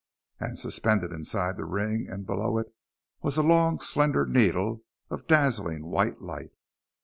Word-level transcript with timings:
And 0.39 0.57
suspended 0.57 1.13
inside 1.13 1.57
the 1.57 1.65
ring 1.65 2.07
and 2.09 2.25
below 2.25 2.57
it 2.57 2.73
was 3.21 3.37
a 3.37 3.43
long, 3.43 3.79
slender 3.79 4.25
needle 4.25 4.81
of 5.11 5.27
dazzling 5.27 5.85
white 5.85 6.19
light. 6.19 6.53